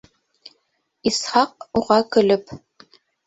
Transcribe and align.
Исхаҡ 1.11 1.67
уға 1.81 1.99
көлөп: 2.17 2.57